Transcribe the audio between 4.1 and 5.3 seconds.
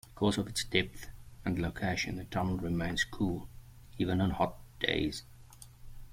on hot days.